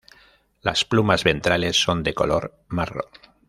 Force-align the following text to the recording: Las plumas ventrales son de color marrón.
Las 0.63 0.83
plumas 0.83 1.23
ventrales 1.23 1.79
son 1.79 2.01
de 2.01 2.15
color 2.15 2.57
marrón. 2.69 3.05